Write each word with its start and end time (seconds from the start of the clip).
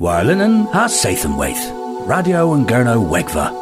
Warlinen 0.00 0.66
ha 0.72 0.86
Sathanwaith. 0.86 2.06
Radio 2.06 2.54
and 2.54 2.66
Gurno 2.66 3.06
Wegva. 3.06 3.52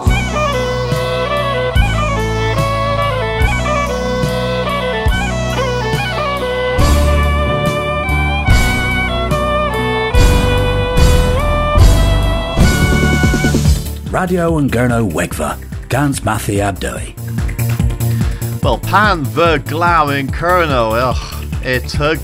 Radio 14.12 14.58
and 14.58 14.70
Gurno 14.70 15.10
Wegva. 15.10 15.58
Gans 15.88 16.20
Mathi 16.20 16.58
Abdoi. 16.62 17.16
Well, 18.62 18.78
pan 18.78 19.24
the 19.34 19.60
glow 19.66 20.10
in 20.10 20.28
Kerno, 20.28 20.92
ugh. 20.92 21.37
It's 21.62 21.94
a 21.94 22.14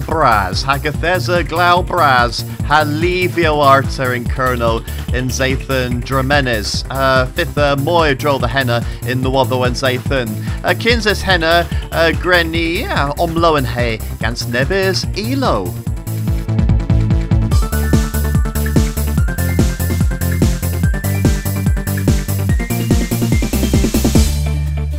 braz, 0.00 0.62
hagathesa 0.64 1.44
glau 1.44 1.84
braz, 1.84 2.44
halivio 2.68 3.62
arter 3.62 4.14
in 4.14 4.24
Kerno 4.24 4.78
in 5.14 5.28
Zathan 5.28 6.02
Dramenes, 6.02 6.84
uh, 6.90 7.26
fitha 7.26 7.82
moy 7.82 8.14
dro 8.14 8.38
the 8.38 8.48
henna 8.48 8.84
in 9.06 9.22
the 9.22 9.30
wotho 9.30 9.66
and 9.66 9.74
Zathan, 9.74 10.28
uh, 10.62 10.74
henna, 11.22 11.66
uh, 11.90 12.12
grenny, 12.14 12.86
uh, 12.88 13.12
omlo 13.14 13.56
and 13.56 13.66
hay, 13.66 13.98
gans 14.20 14.44
nebis 14.44 15.06
elo. 15.16 15.91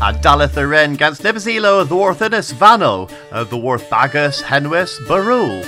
A 0.04 0.12
daleth 0.12 0.58
y 0.60 0.66
ren 0.68 0.98
gans 1.00 1.22
nebys 1.24 1.46
ilo 1.48 1.78
y 1.80 1.86
ddworth 1.88 2.26
ynys 2.28 2.50
fano, 2.60 3.08
uh, 3.32 3.46
bagus 3.88 4.42
henwys 4.44 5.00
barwl. 5.08 5.64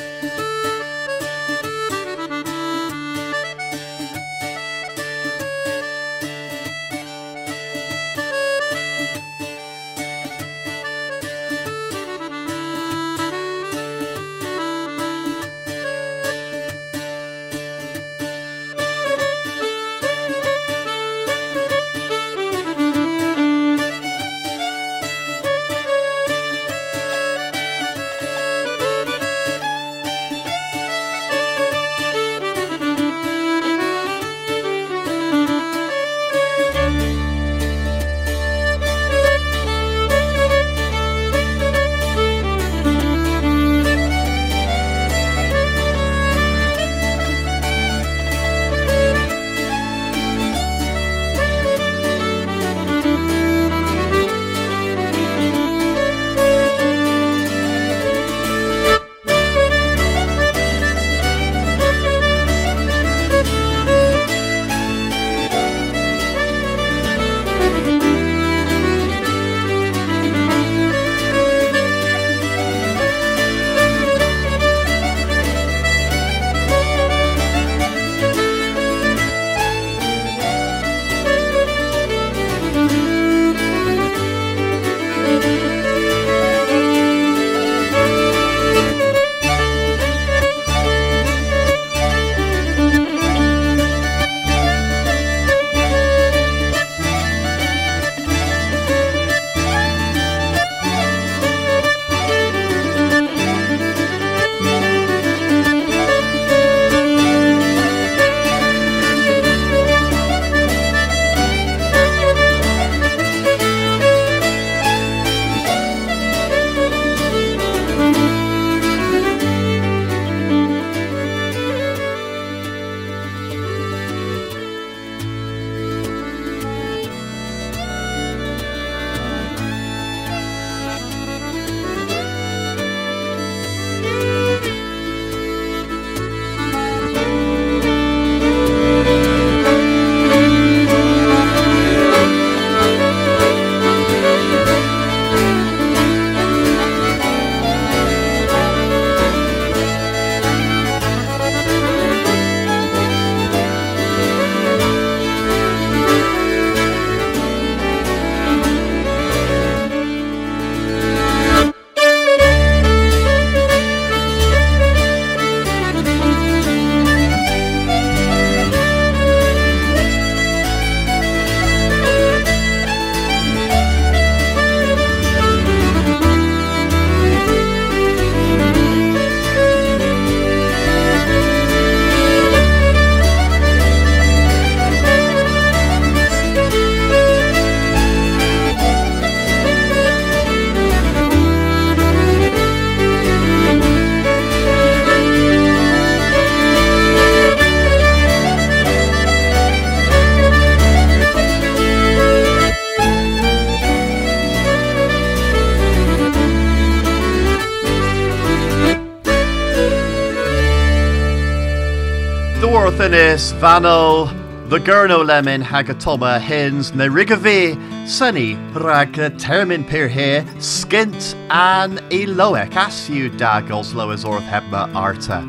Orthanis, 213.36 213.60
Vanol, 213.60 214.70
the 214.70 214.80
Gurno 214.80 215.26
Lemon, 215.26 215.62
Hagatoma, 215.62 216.40
Hins, 216.40 216.92
Nerigavi, 216.92 218.08
Sunny, 218.08 218.56
Rag, 218.74 219.12
Termin 219.14 219.84
Pirhe, 219.84 220.46
Skint, 220.58 221.36
and 221.50 222.00
Eloek, 222.12 222.74
as 222.76 223.10
you 223.10 223.30
daggles 223.30 223.94
Loas 223.94 224.24
Orth 224.24 224.44
Hebma 224.44 224.94
Arta. 224.96 225.44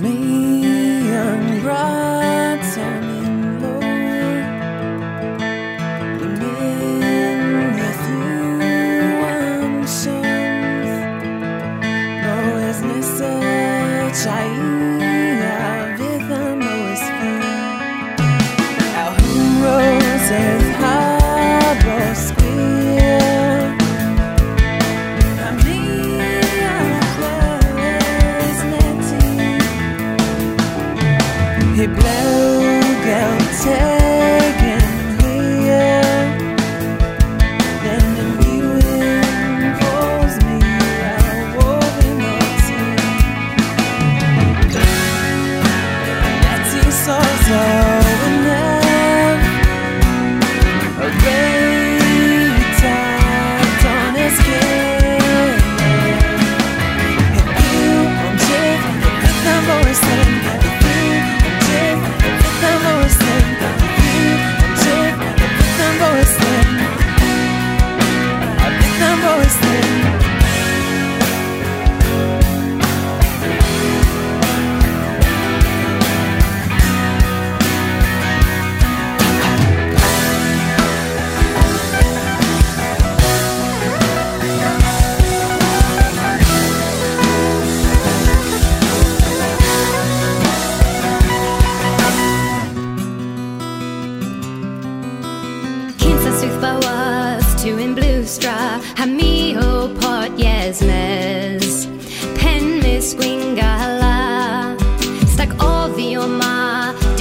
Me 0.00 0.51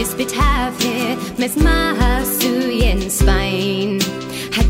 ma, 0.02 0.14
dispit 0.16 0.32
have 0.32 0.82
here, 0.82 1.16
mes 1.38 1.56
ma 1.58 2.24
su 2.24 2.72
yen 2.72 3.10
spine. 3.10 4.00
Ha 4.56 4.64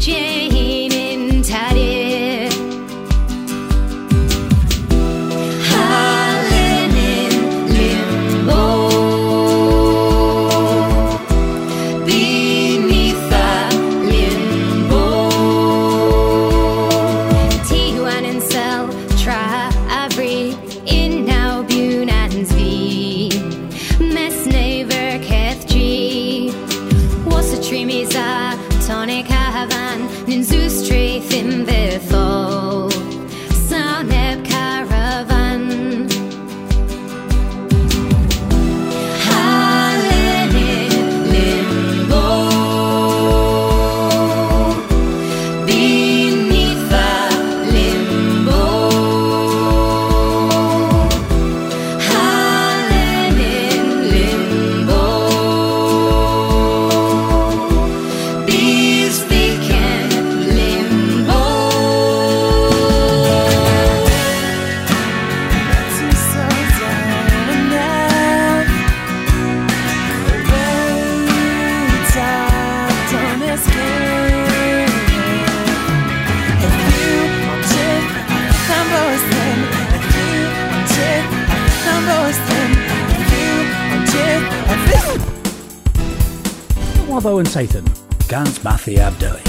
Satan, 87.52 87.84
Gans 88.30 88.60
Mathi 88.60 88.96
Abdoi. 88.96 89.42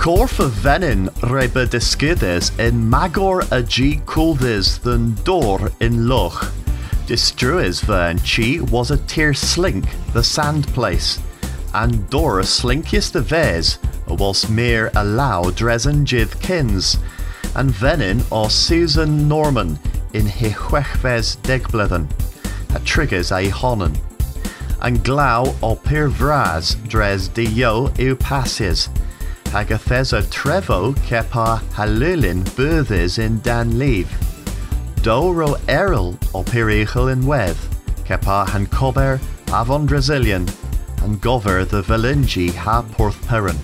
Corfa 0.00 0.48
venin 0.48 1.08
reba 1.30 1.64
discudes 1.64 2.50
in 2.58 2.90
magor 2.90 3.44
a 3.52 3.62
g 3.62 4.00
cooldes 4.04 4.78
than 4.78 5.14
door 5.22 5.70
in 5.78 6.08
loch. 6.08 6.50
Distruis 7.06 7.80
vern 7.84 8.18
chi 8.18 8.58
was 8.72 8.90
a 8.90 8.98
tear 9.06 9.32
slink, 9.32 9.84
the 10.12 10.24
sand 10.24 10.66
place, 10.74 11.20
and 11.72 12.10
door 12.10 12.40
slinkiest 12.40 13.14
of 13.14 13.28
theirs 13.28 13.78
was 14.08 14.48
mere 14.48 14.90
allow 14.96 15.44
dresen 15.44 16.02
jith 16.02 16.40
kins, 16.40 16.98
and 17.54 17.70
venin 17.70 18.24
or 18.32 18.50
Susan 18.50 19.28
Norman 19.28 19.78
in 20.14 20.26
he 20.26 20.48
huechves 20.48 21.36
degblethen, 21.42 22.08
a 22.74 22.80
triggers 22.80 23.30
a 23.30 23.48
honnen 23.50 23.96
and 24.86 25.02
glaw 25.02 25.52
o 25.64 25.74
pir 25.74 26.08
vras 26.08 26.76
dres 26.88 27.26
di 27.26 27.44
yo 27.44 27.88
i'w 27.98 28.14
passes, 28.20 28.88
hag 29.50 29.72
a 29.72 29.78
thesa 29.84 30.20
trevo 30.34 30.94
kepa 31.08 31.60
halulin 31.78 32.44
burthis 32.58 33.18
in 33.18 33.40
dan 33.40 33.76
leave. 33.80 34.12
Doro 35.02 35.54
eril 35.78 36.16
o 36.32 36.44
pir 36.44 36.66
eichel 36.66 37.10
in 37.12 37.22
wedd, 37.22 37.56
kepa 38.04 38.46
han 38.48 38.68
cober 38.68 39.18
avon 39.52 39.86
Brazilian, 39.86 40.46
and 41.02 41.20
gover 41.20 41.68
the 41.68 41.82
Valingi 41.82 42.54
ha 42.54 42.82
porth 42.82 43.20
perin. 43.26 43.58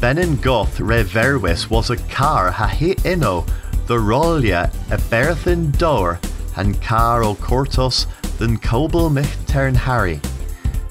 Benin 0.00 0.36
Goth 0.36 0.78
Reverwis 0.78 1.68
was 1.68 1.90
a 1.90 1.98
car 2.08 2.50
ha 2.50 2.66
hi 2.66 2.94
inno, 3.04 3.46
the 3.88 3.98
rolia 3.98 4.72
a 4.90 4.96
berthin 4.96 5.70
dor, 5.76 6.18
and 6.56 6.80
car 6.80 7.22
o 7.22 7.34
cortos 7.34 8.06
than 8.40 8.56
cobel 8.56 9.10
mich 9.10 9.28
tern 9.46 9.74
Harry. 9.74 10.18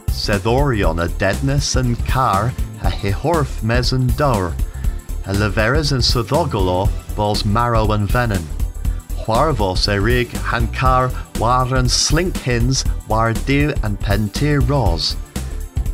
Sedorion 0.09 1.03
a 1.03 1.07
deadness 1.17 1.75
and 1.75 1.97
car 2.05 2.53
a 2.83 2.89
hi 2.91 3.11
horf 3.11 3.63
mes 3.63 3.91
and 3.91 4.15
dor, 4.15 4.53
a 5.25 5.33
leveras 5.33 5.91
and 5.91 6.01
sodogolo 6.01 6.87
balls 7.15 7.43
marrow 7.43 7.91
and 7.93 8.07
venin. 8.07 8.43
Huarvos 9.25 9.91
e 9.91 9.97
rig 9.97 10.29
han 10.51 10.67
car 10.67 11.11
war 11.39 11.73
and 11.73 11.89
slink 11.89 12.37
hins 12.37 12.85
war 13.07 13.33
dew 13.33 13.73
and 13.81 13.99
pentir 13.99 14.61
ros, 14.69 15.15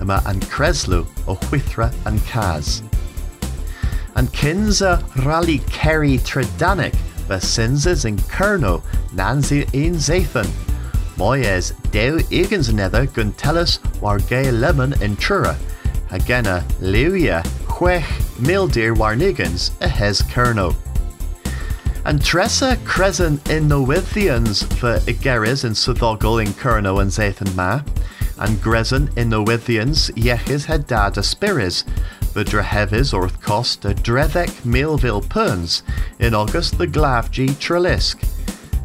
yma 0.02 0.20
and 0.26 0.42
creslu 0.44 1.08
o 1.26 1.36
whithra 1.48 1.90
and 2.06 2.20
kaz 2.20 2.84
and 4.16 4.32
Kinza 4.32 5.04
Rally 5.26 5.60
Kerry 5.70 6.18
Tredanic, 6.20 6.96
the 7.28 7.40
Sinses 7.40 8.06
in 8.06 8.18
Kerno, 8.18 8.82
Nancy 9.14 9.64
in 9.74 9.96
Zathan. 9.96 10.65
Moyes 11.18 11.74
Deu 11.92 12.20
Egan's 12.32 12.74
nether 12.74 13.08
Guntellus 13.08 13.80
war 14.02 14.20
gay 14.20 14.52
lemon 14.52 14.94
in 15.02 15.16
Trura, 15.16 15.56
Agena 16.10 16.62
Lewia 16.80 17.44
Huech 17.66 18.04
Mildeer 18.40 18.96
Warnigans 18.96 19.72
a 19.82 19.88
Hes 19.88 20.22
Kerno. 20.22 20.76
And 22.06 22.24
Tressa 22.24 22.78
Crescent 22.86 23.50
in 23.50 23.68
Nowithians 23.68 24.64
for 24.78 25.00
Igeris 25.12 25.64
in 25.64 25.72
Sudogel 25.72 26.46
in 26.46 26.54
Kerno 26.54 27.02
and 27.02 27.10
Zathan 27.10 27.56
Ma, 27.56 27.82
and 28.38 28.58
Grezen 28.62 29.10
in 29.18 29.30
Nowithians 29.30 30.12
Yechis 30.12 30.66
Hedad 30.68 31.16
Aspiris, 31.16 31.84
the 32.34 32.44
Drehevis 32.44 33.14
Orth 33.14 33.42
Cost 33.42 33.86
a 33.86 33.94
Drevek 33.94 34.66
Millville 34.66 35.22
Perns. 35.22 35.84
In 36.20 36.34
August 36.34 36.78
the 36.78 36.86
Glavgi 36.86 37.48
Trelisk, 37.48 38.24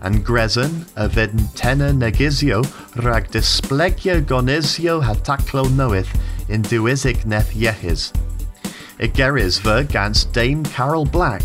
and 0.02 0.24
Grezen 0.24 0.86
a 0.96 1.08
Vedentena 1.08 1.92
Negizio 1.92 2.62
rag 3.04 3.30
Displegia 3.30 4.22
Gonizio 4.22 5.02
Hataklo 5.02 5.66
Noeth 5.66 6.08
in 6.48 6.62
Duizik 6.62 7.24
Neth 7.24 7.52
Yechis. 7.52 8.12
Igeris 8.98 9.60
ver 9.60 9.84
gans 9.84 10.24
Dame 10.24 10.64
Carol 10.64 11.06
Black, 11.06 11.42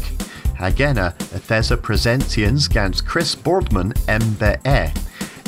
Hagena 0.57 1.15
Athesa 1.33 1.77
Presentians 1.77 2.67
gans 2.67 3.01
Chris 3.01 3.35
Boardman 3.35 3.93
MBE, 4.07 4.91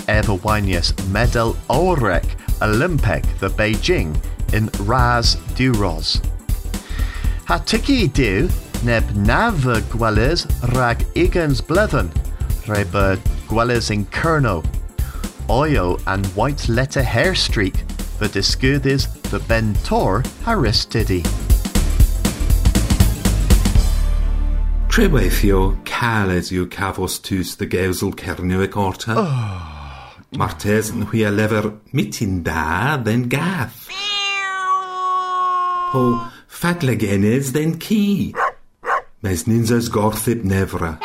Everwinius 0.07 0.93
Medal 1.09 1.53
orec 1.69 2.25
Olympek 2.61 3.23
the 3.39 3.49
Beijing 3.49 4.15
in 4.53 4.67
Raz 4.85 5.35
Duros. 5.55 6.21
Hatiki 7.45 8.11
du 8.13 8.49
neb 8.83 9.03
nava 9.15 9.81
gwelys 9.91 10.45
rag 10.75 11.05
igans 11.15 11.61
blethen, 11.61 12.09
reba 12.67 13.17
gwelys 13.47 13.91
in 13.91 14.05
Kerno. 14.05 14.65
Oyo 15.47 16.01
and 16.07 16.25
white 16.27 16.67
letter 16.67 17.01
hairstreak, 17.01 17.75
the 18.19 18.27
discudis 18.27 19.07
the 19.29 19.39
bentor 19.39 20.21
haristidi. 20.43 21.23
Treweithio 24.89 25.85
caled 25.85 26.49
yw 26.51 26.65
cafos 26.65 27.21
tus 27.21 27.55
the 27.55 27.67
gewsel 27.67 28.15
cerniwig 28.15 28.75
orta. 28.75 29.13
Oh. 29.15 30.13
Martes 30.35 30.89
yn 30.91 31.05
hwy 31.07 31.21
a 31.27 31.31
lefer 31.31 31.71
mitin 31.93 32.41
da 32.43 32.97
then 32.97 33.29
gath. 33.29 33.87
Po 35.91 36.27
fadlegenes 36.49 37.53
then 37.53 37.77
ki. 37.77 38.33
Mes 39.21 39.43
ninzas 39.43 39.87
gorthib 39.89 40.43
nefra. 40.43 40.97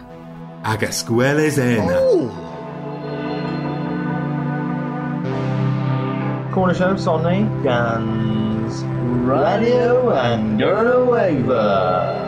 Ag 0.63 0.83
ysgweles 0.85 1.59
ena. 1.59 1.97
Oh. 1.97 2.52
Cornish 6.53 6.83
Oak 6.83 6.99
Sonny, 6.99 7.45
Gans 7.63 8.83
Radio 9.27 10.11
and 10.11 10.61
Gurno 10.61 11.09
Wava. 11.09 12.22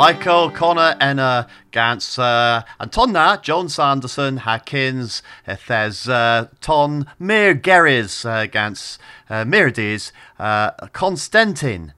Michael 0.00 0.50
Connor 0.52 0.96
enna 0.98 1.46
gans 1.72 2.18
uh, 2.18 2.62
an 2.78 2.88
tonna 2.88 3.38
John 3.42 3.68
Sanderson 3.68 4.38
Hakins 4.38 5.20
thes 5.44 6.08
uh, 6.08 6.46
ton 6.62 7.04
Mir 7.18 7.54
Geris 7.54 8.24
uh, 8.24 8.46
gans 8.46 8.98
uh, 9.28 9.44
Mirdes 9.44 10.10
uh, 10.38 10.70
Constantin. 10.94 11.92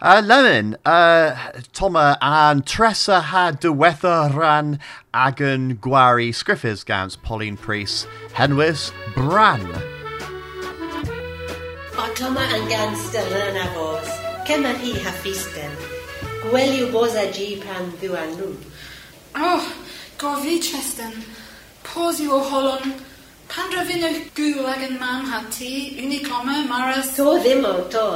Uh, 0.00 0.22
Lemon, 0.24 0.78
uh, 0.86 1.36
Toma 1.74 2.16
and 2.22 2.66
Tressa 2.66 3.20
had 3.20 3.60
diwetha 3.60 4.34
ran 4.34 4.80
agan 5.12 5.76
gwari 5.76 6.30
scriffis 6.30 6.86
gans 6.86 7.16
Pauline 7.16 7.58
Priest 7.58 8.08
Henwis 8.32 8.92
Bran. 9.14 9.60
Toma 12.14 12.40
an 12.40 12.66
gan 12.66 12.96
stelyn 12.96 13.62
a 13.62 13.66
fos, 13.74 14.08
cema 14.46 14.72
hi 14.72 14.98
ha 15.00 15.10
fisten. 15.10 15.95
Gweliw 16.50 16.92
bos 16.92 17.14
a 17.18 17.26
ji 17.32 17.56
pan 17.62 17.90
ddiw 17.98 18.14
anw. 18.22 18.54
Oh, 19.34 19.66
gofi, 20.18 20.56
Tristan. 20.62 21.12
Pos 21.82 22.20
yw 22.22 22.36
o 22.38 22.40
holon. 22.50 22.94
Pan 23.50 23.70
drafyn 23.72 24.06
o 24.06 24.12
gŵl 24.36 24.70
ag 24.70 24.86
yn 24.86 24.98
mam 25.02 25.26
had 25.32 25.60
unig 26.04 26.30
oma, 26.30 26.62
maras... 26.70 27.14
To 27.18 27.36
ddim 27.38 27.66
o 27.66 27.74
to. 27.90 28.08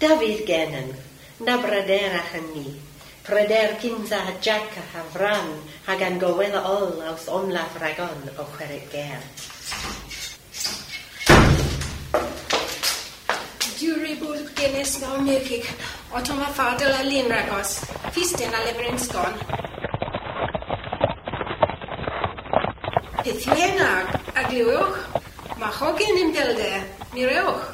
Da 0.00 0.16
fydd 0.20 0.44
gennym. 0.48 0.92
Na 1.40 1.56
brader 1.64 2.18
a 2.20 2.22
hynny. 2.34 2.76
Pryder 3.22 3.78
cynta 3.80 4.18
a 4.28 4.34
Jack 4.42 4.76
a 4.76 4.84
hafran, 4.92 5.52
hag 5.86 6.02
an 6.02 6.18
gowedd 6.18 6.56
ôl 6.58 7.00
aws 7.06 7.28
omlaf 7.30 7.78
ragon 7.78 8.30
o 8.36 8.48
chweret 8.56 8.90
ger. 8.90 9.22
Diwri 14.22 14.38
bod 14.38 14.54
Guinness 14.54 15.00
na 15.00 15.16
wnircig, 15.18 15.66
o 16.14 16.20
to 16.22 16.34
ma 16.38 16.46
ffadl 16.54 16.94
a 16.94 17.02
lun 17.02 17.28
ragos. 17.30 17.82
Fisten 18.14 18.54
a 18.54 18.60
lyfr 18.62 18.86
yn 18.92 19.00
sgon. 19.02 19.34
Peth 23.18 23.46
yw 23.50 23.80
ag, 23.82 24.12
a 24.38 24.44
gliwch. 24.46 25.00
Ma 25.58 25.70
hogyn 25.78 26.20
im 26.20 26.30
dylde, 26.36 26.70
mi 27.14 27.26
rewch. 27.26 27.64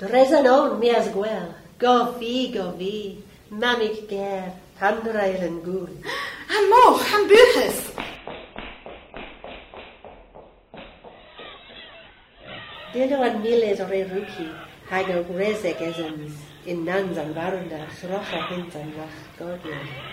Dres 0.00 0.32
an 0.38 0.48
on 0.48 0.78
mi 0.80 0.94
as 0.94 1.10
gwel. 1.12 1.52
Go 1.78 2.14
fi, 2.16 2.48
go 2.54 2.70
fi. 2.78 3.20
Manig 3.50 4.00
ger, 4.08 4.48
handrail 4.80 5.44
yn 5.50 5.60
gŵn. 5.66 6.00
Han 6.54 6.72
moch, 6.72 7.04
han 7.12 7.28
buhus. 7.28 7.84
Dildo 12.96 13.22
an 13.22 13.40
miles 13.44 13.84
o'r 13.84 13.96
eruki, 14.00 14.48
hag 14.48 14.69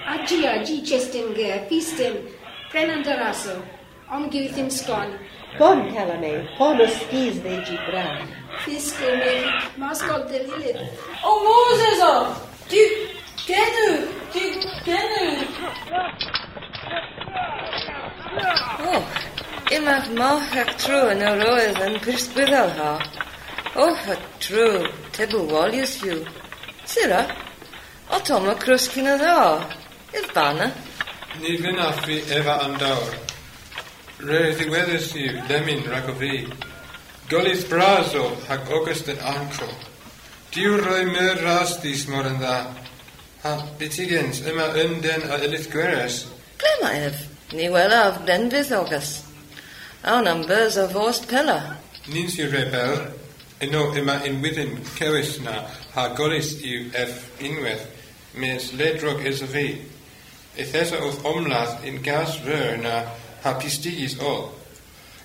Aji 0.07 0.47
aji 0.47 0.75
cestin 0.85 1.33
ge 1.35 1.49
fistin 1.69 2.15
prenandaraso 2.71 3.55
omgiltin 4.11 4.69
skon. 4.69 5.09
Bon 5.57 5.81
helame, 5.89 6.47
ponos 6.57 6.93
skis 7.01 7.35
de 7.43 7.53
gibran. 7.65 8.27
Fiske 8.65 9.09
me 9.21 9.33
maskol 9.77 10.21
de 10.29 10.39
Lilith. 10.45 10.81
O 11.23 11.31
Moseso, 11.45 12.13
ti 12.69 12.81
kenu, 13.47 13.89
ti 14.33 14.43
kenu. 14.85 15.25
Oh, 18.89 19.03
immer 19.71 20.03
noch 20.13 20.45
hat 20.53 20.77
true 20.77 21.15
no 21.15 21.29
roes 21.41 21.77
an 21.81 21.93
pyrspyrol 22.05 22.69
ha. 22.77 22.91
Oh, 23.77 23.93
ag 23.93 24.21
trw, 24.41 24.87
tebl 25.13 25.43
walius 25.51 25.99
yw. 26.01 26.23
Sira, 26.89 27.19
o 28.09 28.17
tom 28.25 28.47
y 28.49 28.55
crwsgyn 28.57 29.05
y 29.11 29.17
dda. 29.21 29.41
Yf 30.17 30.31
bana. 30.33 30.71
Ni 31.43 31.53
fyna 31.61 31.91
fi 31.99 32.17
efa 32.39 32.55
am 32.65 32.73
dawr. 32.81 33.11
Re 34.25 34.39
ddiweddus 34.57 35.11
yw 35.21 35.43
lemin 35.51 35.85
rag. 35.91 36.09
Golis 37.29 37.67
brazo 37.69 38.23
hag 38.47 38.71
August 38.71 39.11
yn 39.13 39.21
anco. 39.21 39.69
Diw 40.55 40.79
roi 40.81 41.03
myr 41.11 41.43
ras 41.43 41.75
dis 41.83 42.07
mor 42.09 42.25
yn 42.25 42.41
dda. 42.41 42.57
Ha, 43.43 43.53
bitigins, 43.77 44.41
yma 44.49 44.71
ynden 44.73 45.27
a 45.29 45.37
ylyth 45.45 45.69
gweres. 45.69 46.23
Gle 46.57 46.73
mae 46.81 47.05
ef? 47.11 47.21
Ni 47.53 47.69
wela 47.69 48.07
af 48.07 48.23
benfydd 48.25 48.73
ogas. 48.79 49.13
Awn 50.01 50.33
am 50.33 50.45
bys 50.49 50.81
o 50.81 50.89
fost 50.89 51.29
pela. 51.29 51.77
Nin 52.09 52.31
si 52.31 52.47
rebel, 52.49 53.05
Yno 53.57 53.87
yma 53.97 54.19
unwyddyn 54.27 54.75
cewis 54.93 55.39
na 55.41 55.63
ha 55.95 56.03
gorys 56.13 56.51
yw 56.61 56.91
eff 56.93 57.41
unwaith 57.41 57.87
mes 58.37 58.67
ledrog 58.77 59.23
es 59.25 59.39
y 59.41 59.47
fi. 59.49 59.67
Ethesa 60.61 60.99
oedd 61.01 61.23
omladd 61.25 61.85
yn 61.89 61.97
gas 62.05 62.35
fyr 62.43 62.77
na 62.83 62.99
ha 63.41 63.53
pistigis 63.57 64.13
ol. 64.21 64.51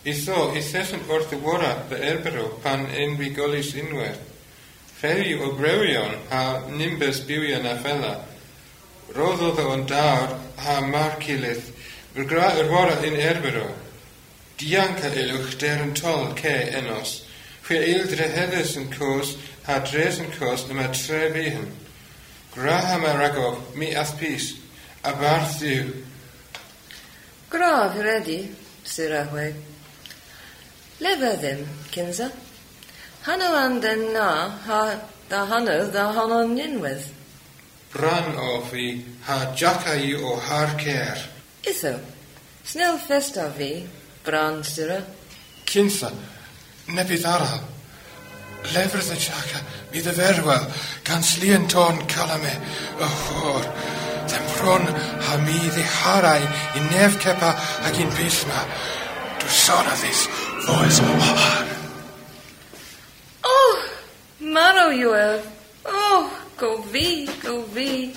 Itho, 0.08 0.46
ethesan 0.56 1.04
wrth 1.10 1.34
y 1.36 1.40
wora 1.44 1.74
fy 1.90 1.98
erbero 2.08 2.46
pan 2.64 2.86
en 2.88 3.18
fi 3.18 3.28
golys 3.36 3.74
unwaith. 3.82 4.22
Feri 5.02 5.34
o 5.36 5.50
brewion 5.58 6.16
ha 6.30 6.42
nimbus 6.70 7.20
bywion 7.28 7.66
na 7.68 7.74
fela. 7.84 8.14
Roddodd 9.12 9.60
o'n 9.60 9.84
dawr 9.90 10.32
ha 10.64 10.78
marcilydd 10.86 11.68
cilydd 12.16 12.62
yr 12.62 12.72
wora 12.72 12.96
yn 13.04 13.20
erbero. 13.20 13.66
Dianca 14.56 15.12
ilwch 15.20 15.58
der 15.60 15.84
yn 15.84 15.92
tol 16.00 16.32
ce 16.40 16.56
enos. 16.80 17.14
Fwy 17.62 17.78
eildre 17.78 18.26
heddys 18.26 18.74
yn 18.80 18.88
cos, 18.90 19.36
ha 19.68 19.78
dres 19.86 20.18
yn 20.22 20.30
cos 20.34 20.66
yma 20.70 20.88
tre 20.90 21.28
fihan. 21.34 21.68
Gra 22.54 22.78
ha 22.84 22.96
ragof, 22.98 23.74
mi 23.74 23.94
ath 23.94 24.18
pys, 24.18 24.56
a 25.04 25.12
barth 25.16 25.62
yw. 25.62 25.92
Graf 27.52 27.96
redi, 27.96 28.40
sira 28.84 29.22
hwe. 29.30 29.52
Lefa 31.00 31.36
ddim, 31.38 31.62
cynsa. 31.94 32.30
Hanno 33.22 33.54
an 33.54 33.80
den 33.80 34.12
na, 34.12 34.28
ha 34.66 34.98
da 35.28 35.44
hanno 35.46 35.86
da 35.90 36.12
hanno 36.12 36.42
ninwydd. 36.46 37.06
Bran 37.92 38.36
o 38.36 38.60
fi, 38.70 39.04
ha 39.26 39.54
jaca 39.54 39.94
i 39.94 40.14
o 40.14 40.36
har 40.36 40.74
cer. 40.80 41.18
Itho, 41.62 41.94
snel 42.64 42.98
festa 42.98 43.50
fi, 43.56 43.86
bran 44.24 44.64
sira. 44.64 45.02
Cynsa, 45.66 46.10
nebydd 46.96 47.26
aral. 47.28 47.62
Lefrdd 48.72 49.10
y 49.10 49.18
jaca, 49.18 49.60
mi 49.90 50.00
ddyferwel, 50.02 50.66
gan 51.06 51.24
slien 51.26 51.66
tôn 51.70 51.98
calame 52.10 52.52
y 52.94 53.08
chwr. 53.24 53.66
Ddim 54.30 54.50
bron 54.56 54.86
ha 55.26 55.38
mi 55.42 55.58
ddiharau 55.64 56.44
i 56.78 56.84
nef 56.90 57.18
cepa 57.22 57.54
ac 57.88 57.98
un 58.04 58.12
pisma. 58.16 58.66
Son 59.48 59.86
a 59.86 59.96
o 60.70 60.76
har. 61.26 61.66
Oh, 63.44 63.78
maro 64.38 64.90
yw. 64.92 65.42
Oh, 65.84 66.30
go 66.56 66.82
fi, 66.82 67.26
go 67.42 67.62
fi. 67.74 68.14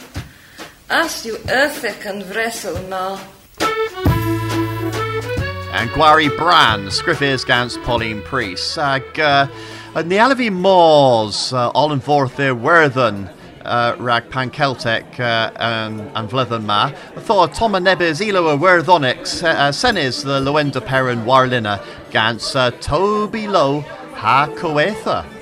As 0.90 1.26
yw 1.26 1.42
earthig 1.50 2.06
yn 2.06 2.22
fresel 2.30 2.78
na. 2.90 3.18
And 5.76 5.90
Gwari 5.90 6.30
Bran, 6.38 6.86
scriffis 6.86 7.46
gans 7.46 7.76
Pauline 7.80 8.22
Priest. 8.22 8.78
Ag, 8.78 9.20
uh, 9.20 9.46
yn 10.00 10.08
ni 10.08 10.16
alw 10.24 10.38
fi 10.40 10.48
mors, 10.48 11.52
uh, 11.52 11.68
ol 11.76 11.92
yn 11.92 12.00
forth 12.00 12.40
i'r 12.40 12.56
werddyn, 12.56 13.26
uh, 13.66 13.92
rag 14.00 14.30
pan 14.32 14.54
Celtic 14.56 15.20
uh, 15.20 15.52
an, 15.60 16.00
an 16.16 16.32
flyddyn 16.32 16.64
ma. 16.64 16.94
Tho 17.28 17.46
Tom 17.48 17.76
ilo 17.76 18.56
uh, 18.56 19.68
senis 19.76 20.24
the 20.24 20.40
Lywenda 20.40 20.80
Perrin 20.80 21.26
Warlina 21.26 21.84
gans 22.10 22.56
uh, 22.56 22.72
Toby 22.80 23.50
Low 23.50 23.82
ha 24.16 24.48
Coetha. 24.56 25.35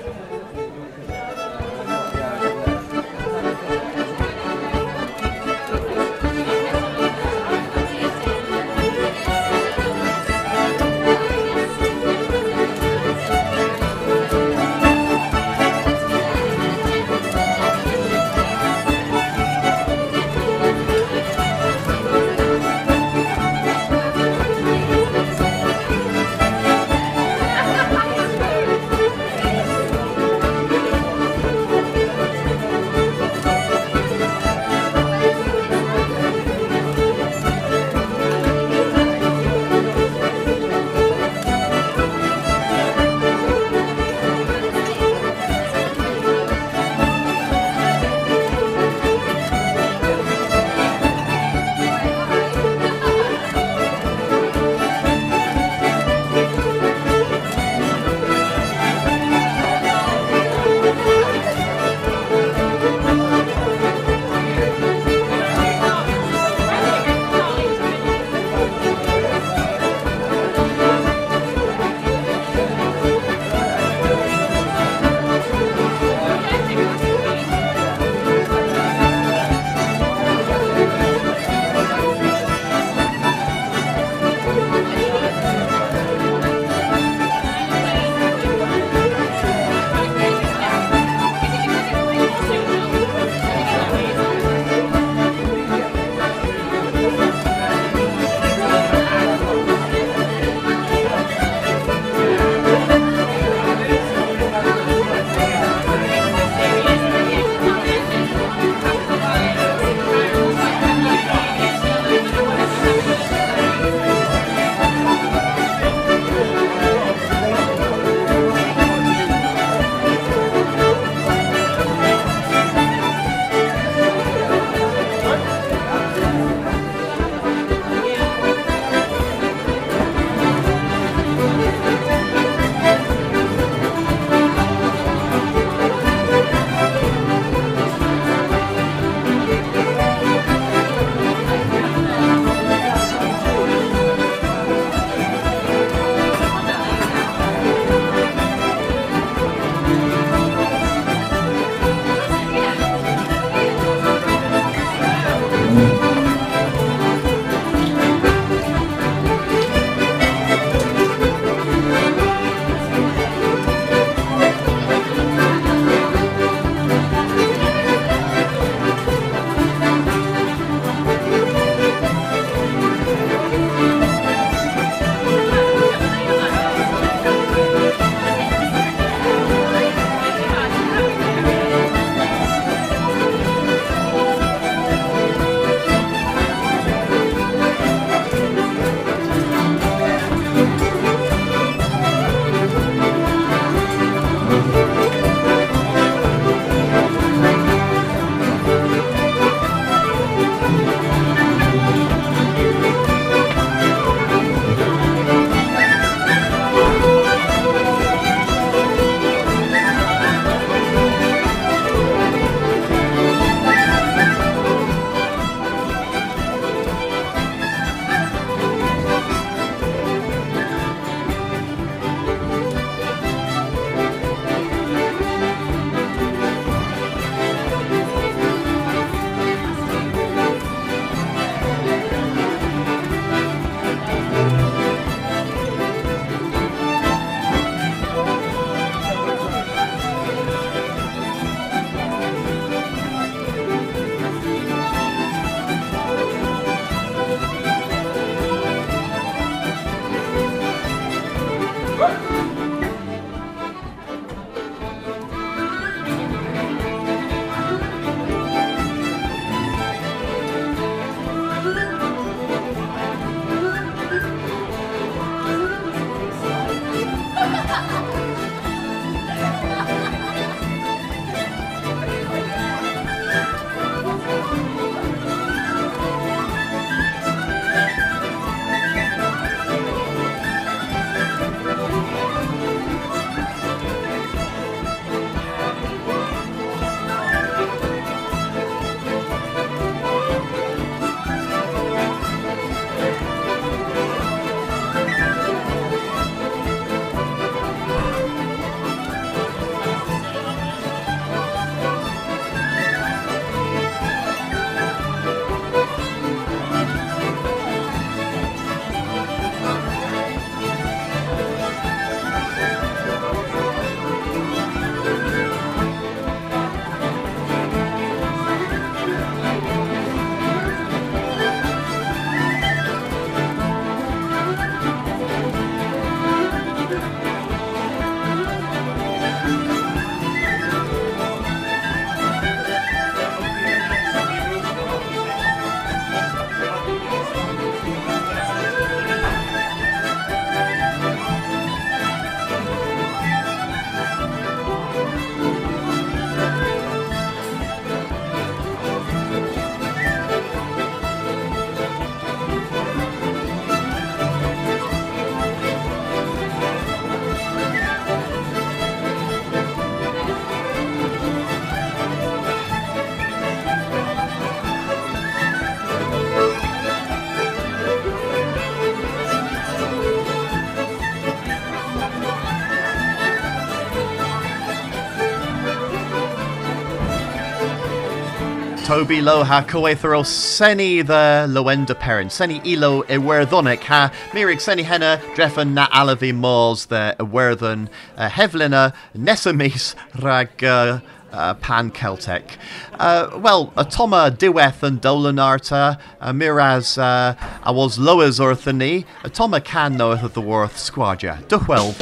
Toby 378.84 379.22
lo 379.22 379.44
ha 379.44 379.62
coethero 379.62 380.26
seni 380.26 381.00
the 381.00 381.46
loenda 381.48 381.98
perin, 381.98 382.30
seni 382.30 382.60
ilo 382.66 383.02
iwerthonic 383.04 383.80
ha 383.84 384.12
mirig 384.32 384.60
seni 384.60 384.82
henna 384.82 385.18
drefen 385.34 385.72
na 385.72 385.88
alavi 385.88 386.34
mors 386.34 386.84
the 386.84 387.16
iwerthon 387.18 387.88
uh, 388.18 388.28
hevlina 388.28 388.94
nesamis 389.16 389.94
rag 390.22 390.62
uh, 390.62 391.00
uh, 391.32 391.54
pan 391.54 391.90
Celtic. 391.90 392.58
Uh, 392.98 393.30
well, 393.40 393.72
a 393.74 393.86
toma 393.86 394.30
diweth 394.30 394.82
and 394.82 395.00
Dolanarta, 395.00 395.98
uh, 396.20 396.32
miraz 396.34 396.98
uh, 396.98 397.34
I 397.62 397.70
was 397.70 397.98
lowers 397.98 398.38
orthany, 398.38 399.06
a 399.24 399.30
toma 399.30 399.62
can 399.62 399.96
knoweth 399.96 400.22
of 400.22 400.34
the 400.34 400.42
worth 400.42 400.76
squadja, 400.76 401.42
duhwell 401.44 401.94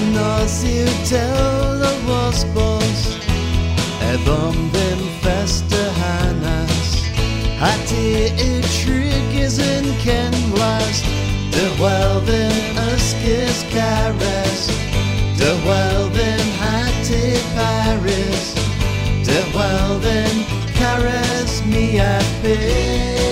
them. 0.00 0.14
nos 0.14 0.64
yw 0.64 0.90
tel 1.08 1.82
y 1.82 1.92
wasbos 2.08 3.00
Eddom 4.12 4.56
ddim 4.72 5.02
festa 5.22 5.84
hanas 6.00 7.04
Hati 7.60 8.30
y 8.34 8.50
trig 8.74 9.36
is 9.38 9.58
yn 9.58 9.86
cenwas 10.04 11.02
Dy 11.54 11.66
wel 11.80 12.20
ddim 12.26 12.80
ysgys 12.90 13.64
cares 13.72 14.66
Dy 15.38 15.52
wel 15.66 16.08
ddim 16.14 16.48
hati 16.60 17.34
Paris. 17.54 18.54
Dy 19.26 19.40
wel 19.54 20.00
caress 20.78 21.62
me 21.66 21.98
at 21.98 22.24
a 22.44 23.23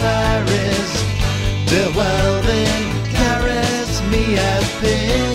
Paris 0.00 0.92
Dy 1.68 1.82
welfyn 1.96 2.84
cares 3.12 4.02
mi 4.10 4.24
a 4.36 4.54
pin 4.80 5.29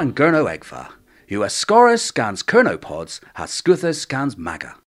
and 0.00 0.16
Gurno 0.16 0.46
Egfa. 0.46 0.92
US 1.28 1.54
Scorus 1.54 2.00
scans 2.00 2.42
Kernopods 2.42 3.20
has 3.34 3.50
Scuthus 3.50 4.00
scans 4.00 4.34
Maga. 4.38 4.74